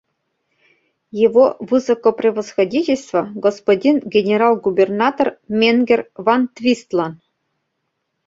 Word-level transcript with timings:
“Его 1.25 1.57
высокопревосходительство 1.59 3.31
господин 3.35 3.99
генерал-губернатор 3.99 5.37
менгер 5.47 6.09
Ван-Твистлан...” 6.15 7.21